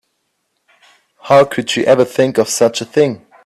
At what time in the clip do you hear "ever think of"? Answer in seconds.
1.83-2.49